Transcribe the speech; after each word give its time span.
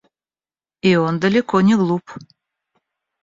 И 0.81 0.95
он 0.95 1.19
далеко 1.19 1.61
не 1.61 1.75
глуп. 1.75 2.17